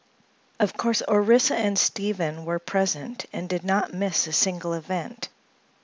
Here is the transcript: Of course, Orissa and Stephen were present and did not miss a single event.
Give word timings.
Of 0.59 0.73
course, 0.75 1.03
Orissa 1.07 1.55
and 1.55 1.77
Stephen 1.77 2.43
were 2.43 2.57
present 2.57 3.27
and 3.31 3.47
did 3.47 3.63
not 3.63 3.93
miss 3.93 4.25
a 4.25 4.33
single 4.33 4.73
event. 4.73 5.29